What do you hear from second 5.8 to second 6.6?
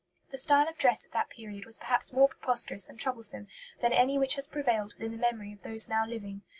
now living.